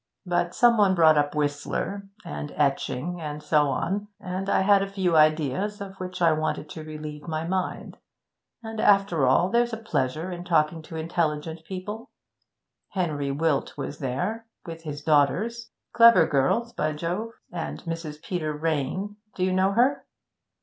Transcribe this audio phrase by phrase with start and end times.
[0.25, 4.89] But some one brought up Whistler, and etching, and so on, and I had a
[4.89, 7.97] few ideas of which I wanted to relieve my mind.
[8.63, 12.09] And, after all, there's a pleasure in talking to intelligent people.
[12.89, 15.69] Henry Wilt was there with his daughters.
[15.93, 17.33] Clever girls, by Jove!
[17.51, 18.23] And Mrs.
[18.23, 20.07] Peter Rayne do you know her?'